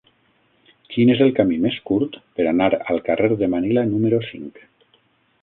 [0.93, 4.61] Quin és el camí més curt per anar al carrer de Manila número cinc?